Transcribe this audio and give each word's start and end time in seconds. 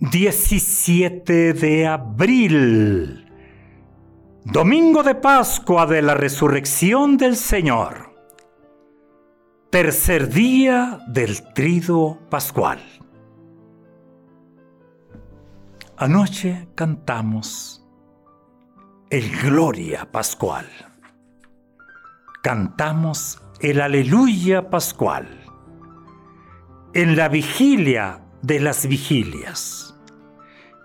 17 0.00 1.54
de 1.54 1.88
abril, 1.88 3.28
domingo 4.44 5.02
de 5.02 5.16
Pascua 5.16 5.86
de 5.86 6.02
la 6.02 6.14
resurrección 6.14 7.16
del 7.16 7.34
Señor, 7.34 8.14
tercer 9.70 10.28
día 10.28 11.00
del 11.08 11.52
trido 11.52 12.20
pascual. 12.30 12.78
Anoche 15.96 16.68
cantamos 16.76 17.84
el 19.10 19.36
Gloria 19.42 20.08
Pascual. 20.12 20.66
Cantamos 22.44 23.42
el 23.60 23.80
Aleluya 23.80 24.70
Pascual 24.70 25.26
en 26.94 27.16
la 27.16 27.28
vigilia 27.28 28.27
de 28.42 28.60
las 28.60 28.86
vigilias 28.86 29.88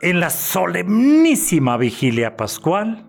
en 0.04 0.20
la 0.20 0.30
solemnísima 0.30 1.78
vigilia 1.78 2.36
pascual, 2.36 3.06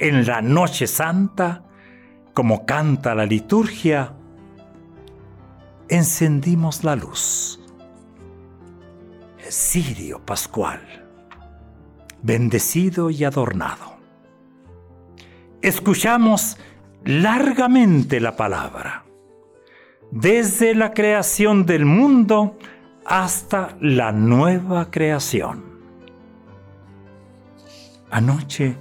en 0.00 0.26
la 0.26 0.42
noche 0.42 0.88
santa, 0.88 1.62
como 2.34 2.66
canta 2.66 3.14
la 3.14 3.24
liturgia, 3.24 4.16
encendimos 5.88 6.82
la 6.82 6.96
luz. 6.96 7.60
El 9.38 9.52
cirio 9.52 10.18
pascual, 10.26 10.80
bendecido 12.20 13.10
y 13.10 13.22
adornado. 13.22 13.98
Escuchamos 15.62 16.56
largamente 17.04 18.18
la 18.18 18.34
palabra, 18.34 19.04
desde 20.10 20.74
la 20.74 20.94
creación 20.94 21.64
del 21.64 21.84
mundo 21.84 22.58
hasta 23.08 23.74
la 23.80 24.12
nueva 24.12 24.90
creación. 24.90 25.64
Anoche 28.10 28.76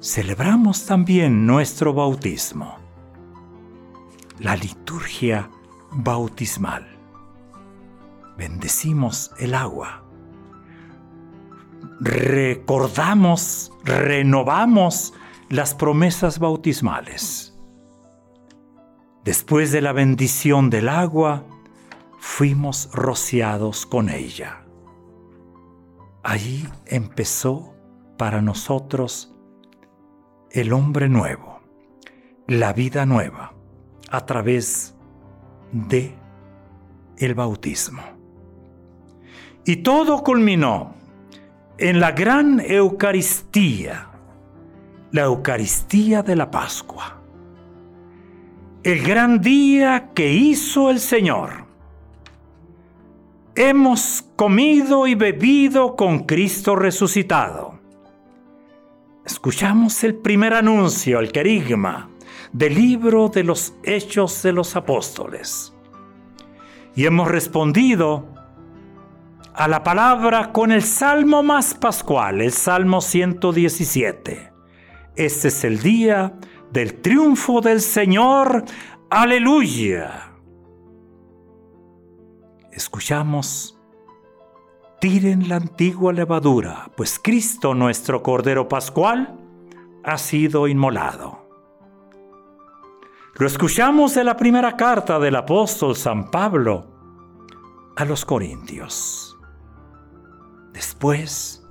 celebramos 0.00 0.86
también 0.86 1.46
nuestro 1.46 1.94
bautismo, 1.94 2.78
la 4.40 4.56
liturgia 4.56 5.48
bautismal. 5.92 6.84
Bendecimos 8.36 9.30
el 9.38 9.54
agua. 9.54 10.02
Recordamos, 12.00 13.72
renovamos 13.84 15.14
las 15.48 15.76
promesas 15.76 16.40
bautismales. 16.40 17.56
Después 19.22 19.70
de 19.70 19.80
la 19.80 19.92
bendición 19.92 20.70
del 20.70 20.88
agua, 20.88 21.44
fuimos 22.40 22.88
rociados 22.94 23.84
con 23.84 24.08
ella. 24.08 24.64
Allí 26.22 26.66
empezó 26.86 27.74
para 28.16 28.40
nosotros 28.40 29.36
el 30.50 30.72
hombre 30.72 31.10
nuevo, 31.10 31.60
la 32.46 32.72
vida 32.72 33.04
nueva, 33.04 33.52
a 34.10 34.24
través 34.24 34.96
de 35.70 36.14
el 37.18 37.34
bautismo. 37.34 38.00
Y 39.66 39.76
todo 39.76 40.22
culminó 40.24 40.94
en 41.76 42.00
la 42.00 42.12
gran 42.12 42.58
Eucaristía, 42.60 44.12
la 45.12 45.24
Eucaristía 45.24 46.22
de 46.22 46.36
la 46.36 46.50
Pascua, 46.50 47.20
el 48.82 49.02
gran 49.02 49.42
día 49.42 50.12
que 50.14 50.32
hizo 50.32 50.88
el 50.88 51.00
Señor. 51.00 51.68
Hemos 53.62 54.24
comido 54.36 55.06
y 55.06 55.14
bebido 55.14 55.94
con 55.94 56.20
Cristo 56.20 56.76
resucitado 56.76 57.78
escuchamos 59.26 60.02
el 60.02 60.14
primer 60.14 60.54
anuncio, 60.54 61.20
el 61.20 61.30
querigma, 61.30 62.08
del 62.54 62.74
libro 62.74 63.28
de 63.28 63.44
los 63.44 63.74
Hechos 63.82 64.42
de 64.42 64.52
los 64.52 64.76
Apóstoles. 64.76 65.74
Y 66.96 67.04
hemos 67.04 67.28
respondido 67.28 68.28
a 69.52 69.68
la 69.68 69.84
palabra 69.84 70.52
con 70.52 70.72
el 70.72 70.82
salmo 70.82 71.42
más 71.42 71.74
pascual, 71.74 72.40
el 72.40 72.52
Salmo 72.52 73.02
117. 73.02 74.52
Este 75.16 75.48
es 75.48 75.64
el 75.64 75.80
día 75.80 76.32
del 76.72 76.94
triunfo 76.94 77.60
del 77.60 77.82
Señor. 77.82 78.64
Aleluya. 79.10 80.29
Escuchamos 82.80 83.78
tiren 85.02 85.50
la 85.50 85.56
antigua 85.56 86.14
levadura, 86.14 86.90
pues 86.96 87.20
Cristo 87.22 87.74
nuestro 87.74 88.22
Cordero 88.22 88.68
Pascual 88.68 89.38
ha 90.02 90.16
sido 90.16 90.66
inmolado. 90.66 91.46
Lo 93.34 93.46
escuchamos 93.46 94.14
de 94.14 94.24
la 94.24 94.34
primera 94.34 94.78
carta 94.78 95.18
del 95.18 95.36
apóstol 95.36 95.94
San 95.94 96.30
Pablo 96.30 96.86
a 97.96 98.06
los 98.06 98.24
Corintios. 98.24 99.36
Después, 100.72 101.62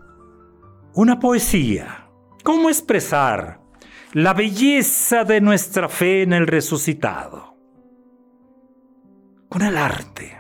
una 0.94 1.20
poesía. 1.20 2.08
¿Cómo 2.44 2.70
expresar 2.70 3.60
la 4.14 4.36
belleza 4.36 5.24
de 5.24 5.42
nuestra 5.42 5.90
fe 5.90 6.22
en 6.22 6.34
el 6.34 6.46
resucitado? 6.46 7.56
Con 9.50 9.64
el 9.64 9.76
arte 9.76 10.39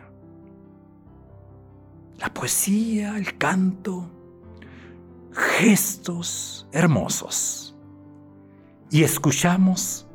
la 2.19 2.33
poesía, 2.33 3.17
el 3.17 3.37
canto, 3.37 4.09
gestos 5.31 6.67
hermosos. 6.71 7.75
Y 8.91 9.03
escuchamos 9.03 10.07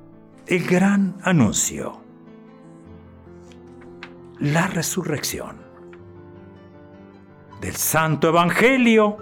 el 0.47 0.66
gran 0.66 1.16
anuncio, 1.22 2.00
la 4.38 4.66
resurrección 4.66 5.56
del 7.60 7.76
Santo 7.76 8.28
Evangelio 8.28 9.19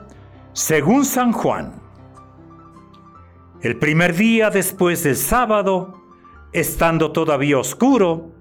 según 0.52 1.04
San 1.04 1.32
Juan. 1.32 1.80
El 3.60 3.78
primer 3.78 4.16
día 4.16 4.50
después 4.50 5.04
del 5.04 5.16
sábado, 5.16 6.02
estando 6.52 7.12
todavía 7.12 7.58
oscuro, 7.58 8.32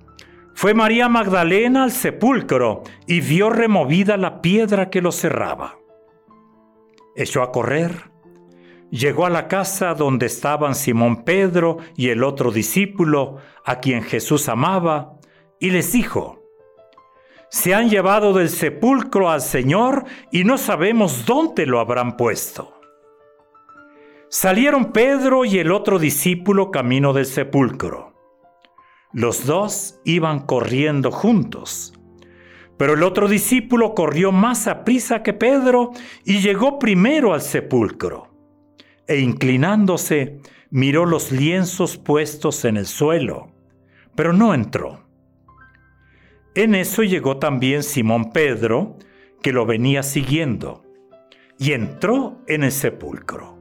fue 0.61 0.75
María 0.75 1.09
Magdalena 1.09 1.85
al 1.85 1.91
sepulcro 1.91 2.83
y 3.07 3.19
vio 3.19 3.49
removida 3.49 4.15
la 4.15 4.43
piedra 4.43 4.91
que 4.91 5.01
lo 5.01 5.11
cerraba. 5.11 5.79
Echó 7.15 7.41
a 7.41 7.51
correr, 7.51 8.11
llegó 8.91 9.25
a 9.25 9.31
la 9.31 9.47
casa 9.47 9.95
donde 9.95 10.27
estaban 10.27 10.75
Simón 10.75 11.23
Pedro 11.23 11.77
y 11.97 12.09
el 12.09 12.23
otro 12.23 12.51
discípulo 12.51 13.37
a 13.65 13.79
quien 13.79 14.03
Jesús 14.03 14.49
amaba, 14.49 15.17
y 15.59 15.71
les 15.71 15.93
dijo, 15.93 16.43
Se 17.49 17.73
han 17.73 17.89
llevado 17.89 18.31
del 18.31 18.49
sepulcro 18.49 19.31
al 19.31 19.41
Señor 19.41 20.05
y 20.31 20.43
no 20.43 20.59
sabemos 20.59 21.25
dónde 21.25 21.65
lo 21.65 21.79
habrán 21.79 22.17
puesto. 22.17 22.79
Salieron 24.29 24.91
Pedro 24.91 25.43
y 25.43 25.57
el 25.57 25.71
otro 25.71 25.97
discípulo 25.97 26.69
camino 26.69 27.13
del 27.13 27.25
sepulcro. 27.25 28.10
Los 29.13 29.45
dos 29.45 29.99
iban 30.05 30.39
corriendo 30.39 31.11
juntos. 31.11 31.93
Pero 32.77 32.93
el 32.93 33.03
otro 33.03 33.27
discípulo 33.27 33.93
corrió 33.93 34.31
más 34.31 34.67
a 34.67 34.83
prisa 34.83 35.21
que 35.21 35.33
Pedro 35.33 35.91
y 36.25 36.39
llegó 36.39 36.79
primero 36.79 37.33
al 37.33 37.41
sepulcro. 37.41 38.29
E 39.07 39.19
inclinándose, 39.19 40.39
miró 40.69 41.05
los 41.05 41.31
lienzos 41.31 41.97
puestos 41.97 42.65
en 42.65 42.77
el 42.77 42.87
suelo, 42.87 43.51
pero 44.15 44.33
no 44.33 44.53
entró. 44.53 45.03
En 46.55 46.73
eso 46.73 47.03
llegó 47.03 47.37
también 47.37 47.83
Simón 47.83 48.31
Pedro, 48.31 48.97
que 49.41 49.51
lo 49.51 49.65
venía 49.65 50.03
siguiendo, 50.03 50.83
y 51.59 51.73
entró 51.73 52.41
en 52.47 52.63
el 52.63 52.71
sepulcro. 52.71 53.60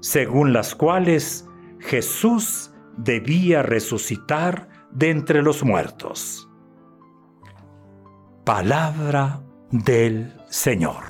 según 0.00 0.52
las 0.52 0.74
cuales 0.74 1.46
Jesús 1.80 2.72
debía 2.96 3.62
resucitar 3.62 4.68
de 4.90 5.10
entre 5.10 5.42
los 5.42 5.62
muertos. 5.62 6.48
Palabra 8.44 9.42
del 9.70 10.32
Señor. 10.48 11.04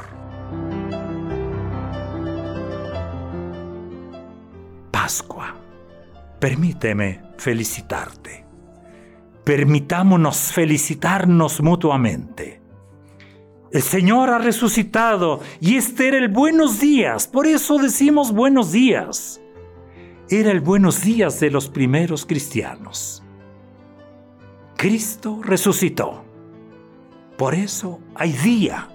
Pascua, 4.91 5.55
permíteme 6.41 7.23
felicitarte. 7.37 8.44
Permitámonos 9.44 10.53
felicitarnos 10.53 11.61
mutuamente. 11.61 12.56
El 13.73 13.83
Señor 13.83 14.31
ha 14.31 14.39
resucitado 14.39 15.41
y 15.61 15.77
este 15.77 16.09
era 16.09 16.19
el 16.19 16.29
buenos 16.29 16.81
días, 16.81 17.27
por 17.27 17.47
eso 17.47 17.79
decimos 17.79 18.33
buenos 18.33 18.73
días 18.73 19.41
era 20.29 20.51
el 20.51 20.61
buenos 20.61 21.03
días 21.03 21.39
de 21.39 21.51
los 21.51 21.69
primeros 21.69 22.27
cristianos. 22.27 23.23
Cristo 24.77 25.41
resucitó. 25.43 26.25
Por 27.39 27.55
eso 27.55 28.01
hay 28.15 28.33
día. 28.33 28.89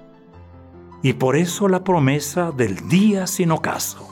Y 1.01 1.13
por 1.13 1.37
eso 1.37 1.69
la 1.69 1.83
promesa 1.83 2.51
del 2.51 2.87
día 2.89 3.27
sin 3.27 3.51
ocaso. 3.51 4.09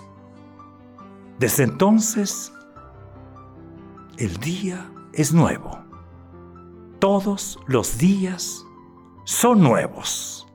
Desde 1.40 1.64
entonces, 1.64 2.54
el 4.18 4.38
día 4.38 4.90
es 5.12 5.34
nuevo. 5.34 5.78
Todos 7.00 7.60
los 7.68 7.98
días 7.98 8.66
son 9.26 9.62
nuevos. 9.62 10.48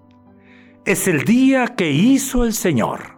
Es 0.84 1.08
el 1.08 1.24
día 1.24 1.68
que 1.68 1.90
hizo 1.90 2.44
el 2.44 2.52
Señor 2.52 3.14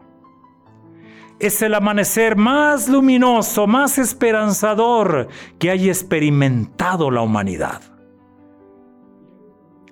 es 1.38 1.60
el 1.60 1.74
amanecer 1.74 2.36
más 2.36 2.88
luminoso, 2.88 3.66
más 3.66 3.98
esperanzador 3.98 5.28
que 5.58 5.70
haya 5.70 5.88
experimentado 5.88 7.10
la 7.10 7.20
humanidad. 7.20 7.82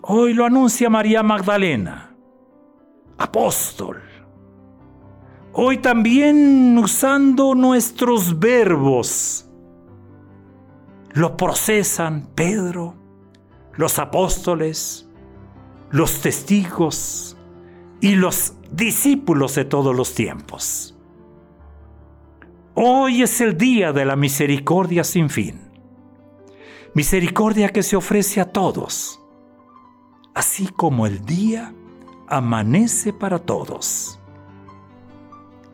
Hoy 0.03 0.35
lo 0.35 0.47
anuncia 0.47 0.89
María 0.89 1.23
Magdalena, 1.23 2.15
apóstol. 3.19 4.03
Hoy 5.53 5.79
también 5.79 6.77
usando 6.79 7.55
nuestros 7.55 8.39
verbos, 8.39 9.49
lo 11.13 11.37
procesan 11.37 12.29
Pedro, 12.35 12.97
los 13.75 13.99
apóstoles, 13.99 15.09
los 15.91 16.21
testigos 16.21 17.34
y 18.05 18.17
los 18.17 18.53
discípulos 18.71 19.55
de 19.55 19.65
todos 19.65 19.97
los 19.97 20.15
tiempos. 20.15 20.95
Hoy 22.75 23.23
es 23.23 23.41
el 23.41 23.57
día 23.57 23.95
de 23.95 24.05
la 24.05 24.15
misericordia 24.15 25.03
sin 25.05 25.31
fin. 25.31 25.59
Misericordia 26.93 27.71
que 27.71 27.83
se 27.83 27.97
ofrece 27.97 28.43
a 28.43 28.53
todos, 28.53 29.19
así 30.35 30.69
como 30.69 31.07
el 31.07 31.25
día 31.25 31.73
amanece 32.29 33.15
para 33.15 33.39
todos. 33.39 34.21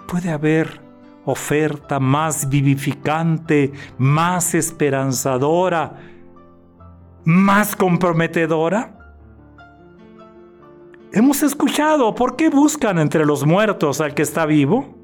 Puede 0.06 0.30
haber 0.30 0.80
oferta 1.24 1.98
más 1.98 2.48
vivificante, 2.48 3.72
más 3.98 4.54
esperanzadora, 4.54 5.98
más 7.24 7.74
comprometedora? 7.74 8.99
Hemos 11.12 11.42
escuchado, 11.42 12.14
¿por 12.14 12.36
qué 12.36 12.50
buscan 12.50 12.98
entre 12.98 13.26
los 13.26 13.44
muertos 13.44 14.00
al 14.00 14.14
que 14.14 14.22
está 14.22 14.46
vivo? 14.46 14.94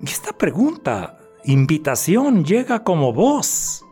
Y 0.00 0.06
esta 0.06 0.32
pregunta, 0.32 1.18
invitación, 1.44 2.44
llega 2.44 2.82
como 2.82 3.12
voz 3.12 3.84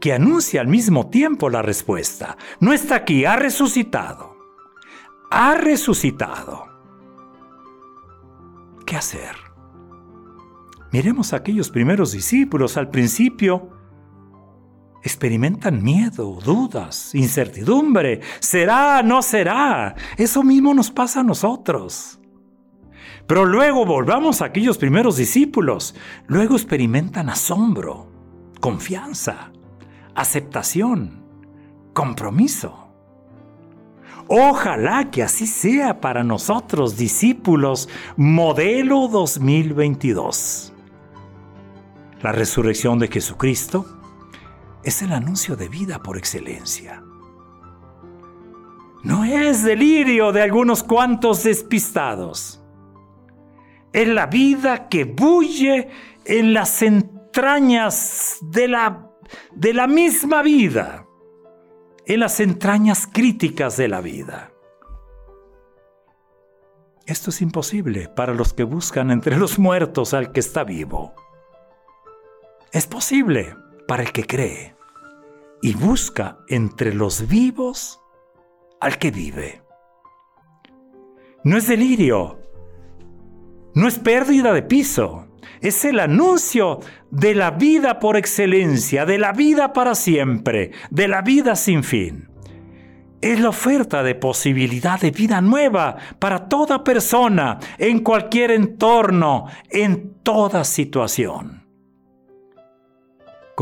que 0.00 0.12
anuncia 0.12 0.60
al 0.60 0.66
mismo 0.66 1.08
tiempo 1.08 1.48
la 1.48 1.62
respuesta. 1.62 2.36
No 2.58 2.72
está 2.72 2.96
aquí, 2.96 3.24
ha 3.24 3.36
resucitado. 3.36 4.36
Ha 5.30 5.54
resucitado. 5.54 6.66
¿Qué 8.84 8.96
hacer? 8.96 9.36
Miremos 10.90 11.32
a 11.32 11.36
aquellos 11.36 11.70
primeros 11.70 12.10
discípulos 12.10 12.76
al 12.76 12.90
principio. 12.90 13.70
Experimentan 15.02 15.82
miedo, 15.82 16.38
dudas, 16.44 17.14
incertidumbre. 17.14 18.20
¿Será? 18.38 19.02
¿No 19.02 19.20
será? 19.22 19.96
Eso 20.16 20.44
mismo 20.44 20.74
nos 20.74 20.92
pasa 20.92 21.20
a 21.20 21.24
nosotros. 21.24 22.20
Pero 23.26 23.44
luego 23.44 23.84
volvamos 23.84 24.40
a 24.40 24.46
aquellos 24.46 24.78
primeros 24.78 25.16
discípulos. 25.16 25.96
Luego 26.28 26.54
experimentan 26.54 27.30
asombro, 27.30 28.10
confianza, 28.60 29.50
aceptación, 30.14 31.24
compromiso. 31.92 32.88
Ojalá 34.28 35.10
que 35.10 35.24
así 35.24 35.48
sea 35.48 36.00
para 36.00 36.22
nosotros, 36.22 36.96
discípulos, 36.96 37.88
modelo 38.16 39.08
2022. 39.08 40.72
La 42.22 42.30
resurrección 42.30 43.00
de 43.00 43.08
Jesucristo 43.08 44.01
es 44.84 45.02
el 45.02 45.12
anuncio 45.12 45.56
de 45.56 45.68
vida 45.68 46.02
por 46.02 46.16
excelencia. 46.16 47.02
No 49.02 49.24
es 49.24 49.62
delirio 49.62 50.32
de 50.32 50.42
algunos 50.42 50.82
cuantos 50.82 51.44
despistados 51.44 52.62
es 53.92 54.08
la 54.08 54.26
vida 54.26 54.88
que 54.88 55.04
bulle 55.04 55.88
en 56.24 56.54
las 56.54 56.82
entrañas 56.82 58.38
de 58.40 58.68
la, 58.68 59.10
de 59.54 59.74
la 59.74 59.86
misma 59.86 60.42
vida, 60.42 61.06
en 62.06 62.20
las 62.20 62.40
entrañas 62.40 63.06
críticas 63.06 63.76
de 63.76 63.88
la 63.88 64.00
vida. 64.00 64.50
Esto 67.06 67.30
es 67.30 67.42
imposible 67.42 68.08
para 68.08 68.32
los 68.32 68.54
que 68.54 68.64
buscan 68.64 69.10
entre 69.10 69.36
los 69.36 69.58
muertos 69.58 70.14
al 70.14 70.32
que 70.32 70.40
está 70.40 70.64
vivo. 70.64 71.14
Es 72.70 72.86
posible 72.86 73.56
para 73.92 74.04
el 74.04 74.12
que 74.12 74.24
cree 74.24 74.74
y 75.60 75.74
busca 75.74 76.38
entre 76.48 76.94
los 76.94 77.28
vivos 77.28 78.00
al 78.80 78.96
que 78.96 79.10
vive. 79.10 79.60
No 81.44 81.58
es 81.58 81.66
delirio 81.68 82.38
no 83.74 83.86
es 83.86 83.98
pérdida 83.98 84.54
de 84.54 84.62
piso, 84.62 85.26
es 85.60 85.84
el 85.84 86.00
anuncio 86.00 86.80
de 87.10 87.34
la 87.34 87.50
vida 87.50 87.98
por 87.98 88.16
excelencia, 88.16 89.04
de 89.04 89.18
la 89.18 89.32
vida 89.32 89.74
para 89.74 89.94
siempre, 89.94 90.70
de 90.88 91.08
la 91.08 91.20
vida 91.20 91.54
sin 91.54 91.84
fin. 91.84 92.30
Es 93.20 93.40
la 93.40 93.50
oferta 93.50 94.02
de 94.02 94.14
posibilidad 94.14 94.98
de 94.98 95.10
vida 95.10 95.42
nueva 95.42 95.98
para 96.18 96.48
toda 96.48 96.82
persona, 96.82 97.58
en 97.76 97.98
cualquier 97.98 98.52
entorno, 98.52 99.48
en 99.68 100.14
toda 100.22 100.64
situación. 100.64 101.61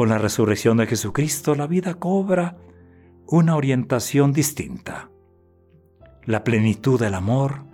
Con 0.01 0.09
la 0.09 0.17
resurrección 0.17 0.79
de 0.79 0.87
Jesucristo 0.87 1.55
la 1.55 1.67
vida 1.67 1.93
cobra 1.93 2.57
una 3.27 3.55
orientación 3.55 4.33
distinta. 4.33 5.11
La 6.25 6.43
plenitud 6.43 6.99
del 6.99 7.13
amor, 7.13 7.67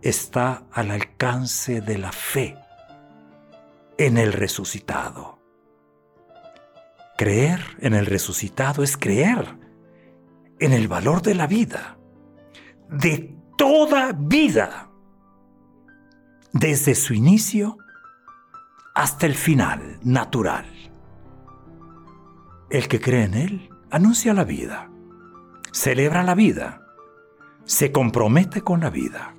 está 0.00 0.68
al 0.70 0.92
alcance 0.92 1.80
de 1.80 1.98
la 1.98 2.12
fe 2.12 2.56
en 3.98 4.18
el 4.18 4.34
resucitado. 4.34 5.40
Creer 7.16 7.58
en 7.80 7.94
el 7.94 8.06
resucitado 8.06 8.84
es 8.84 8.96
creer 8.96 9.58
en 10.60 10.72
el 10.72 10.86
valor 10.86 11.22
de 11.22 11.34
la 11.34 11.48
vida, 11.48 11.98
de 12.88 13.36
toda 13.56 14.12
vida, 14.12 14.92
desde 16.52 16.94
su 16.94 17.14
inicio 17.14 17.78
hasta 18.94 19.26
el 19.26 19.34
final 19.34 19.98
natural. 20.04 20.87
El 22.70 22.86
que 22.86 23.00
cree 23.00 23.24
en 23.24 23.34
Él 23.34 23.70
anuncia 23.90 24.34
la 24.34 24.44
vida, 24.44 24.90
celebra 25.72 26.22
la 26.22 26.34
vida, 26.34 26.82
se 27.64 27.92
compromete 27.92 28.60
con 28.60 28.80
la 28.80 28.90
vida. 28.90 29.34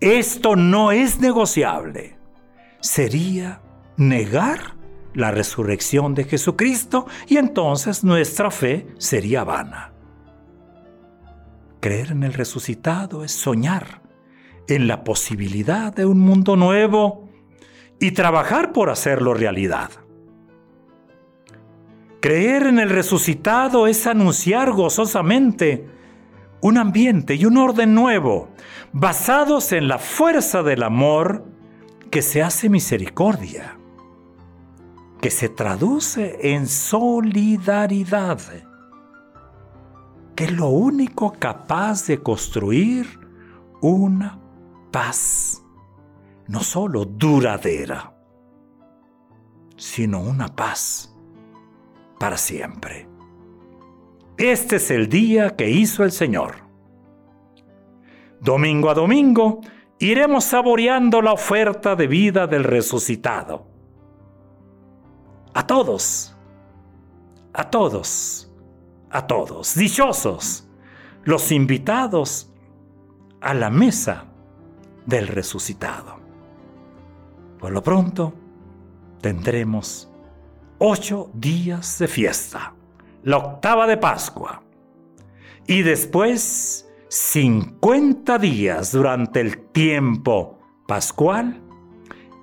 Esto 0.00 0.56
no 0.56 0.92
es 0.92 1.20
negociable. 1.20 2.18
Sería 2.80 3.60
negar 3.96 4.76
la 5.14 5.30
resurrección 5.30 6.14
de 6.14 6.24
Jesucristo 6.24 7.06
y 7.28 7.36
entonces 7.36 8.02
nuestra 8.02 8.50
fe 8.50 8.86
sería 8.98 9.44
vana. 9.44 9.92
Creer 11.80 12.12
en 12.12 12.22
el 12.22 12.32
resucitado 12.32 13.24
es 13.24 13.32
soñar 13.32 14.00
en 14.68 14.86
la 14.86 15.04
posibilidad 15.04 15.94
de 15.94 16.06
un 16.06 16.18
mundo 16.18 16.56
nuevo 16.56 17.28
y 18.00 18.12
trabajar 18.12 18.72
por 18.72 18.88
hacerlo 18.88 19.34
realidad. 19.34 19.90
Creer 22.24 22.68
en 22.68 22.78
el 22.78 22.88
resucitado 22.88 23.86
es 23.86 24.06
anunciar 24.06 24.72
gozosamente 24.72 25.86
un 26.62 26.78
ambiente 26.78 27.34
y 27.34 27.44
un 27.44 27.58
orden 27.58 27.94
nuevo, 27.94 28.48
basados 28.94 29.72
en 29.72 29.88
la 29.88 29.98
fuerza 29.98 30.62
del 30.62 30.84
amor 30.84 31.44
que 32.10 32.22
se 32.22 32.42
hace 32.42 32.70
misericordia, 32.70 33.78
que 35.20 35.28
se 35.28 35.50
traduce 35.50 36.54
en 36.54 36.66
solidaridad, 36.66 38.40
que 40.34 40.44
es 40.44 40.52
lo 40.52 40.68
único 40.68 41.34
capaz 41.38 42.06
de 42.06 42.22
construir 42.22 43.20
una 43.82 44.40
paz, 44.90 45.62
no 46.48 46.60
solo 46.60 47.04
duradera, 47.04 48.14
sino 49.76 50.22
una 50.22 50.48
paz 50.56 51.13
para 52.18 52.36
siempre. 52.36 53.08
Este 54.36 54.76
es 54.76 54.90
el 54.90 55.08
día 55.08 55.56
que 55.56 55.70
hizo 55.70 56.04
el 56.04 56.12
Señor. 56.12 56.56
Domingo 58.40 58.90
a 58.90 58.94
domingo 58.94 59.60
iremos 59.98 60.44
saboreando 60.44 61.22
la 61.22 61.32
oferta 61.32 61.96
de 61.96 62.06
vida 62.06 62.46
del 62.46 62.64
resucitado. 62.64 63.66
A 65.54 65.66
todos, 65.66 66.36
a 67.52 67.70
todos, 67.70 68.52
a 69.10 69.26
todos, 69.26 69.74
dichosos, 69.76 70.68
los 71.22 71.52
invitados 71.52 72.52
a 73.40 73.54
la 73.54 73.70
mesa 73.70 74.24
del 75.06 75.28
resucitado. 75.28 76.16
Por 77.58 77.70
lo 77.70 77.82
pronto, 77.82 78.34
tendremos 79.20 80.10
ocho 80.86 81.30
días 81.32 81.98
de 81.98 82.06
fiesta, 82.08 82.74
la 83.22 83.38
octava 83.38 83.86
de 83.86 83.96
Pascua, 83.96 84.62
y 85.66 85.80
después 85.80 86.86
50 87.08 88.38
días 88.38 88.92
durante 88.92 89.40
el 89.40 89.56
tiempo 89.72 90.58
pascual, 90.86 91.58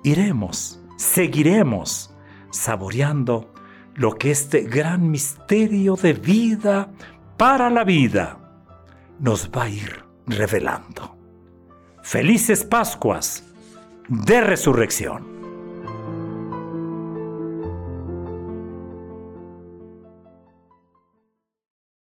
iremos, 0.02 0.82
seguiremos 0.96 2.12
saboreando 2.50 3.54
lo 3.94 4.16
que 4.16 4.32
este 4.32 4.62
gran 4.62 5.08
misterio 5.08 5.94
de 5.94 6.12
vida 6.12 6.90
para 7.36 7.70
la 7.70 7.84
vida 7.84 8.38
nos 9.20 9.50
va 9.50 9.64
a 9.64 9.68
ir 9.68 10.04
revelando. 10.26 11.16
Felices 12.02 12.64
Pascuas 12.64 13.44
de 14.08 14.40
Resurrección. 14.40 15.31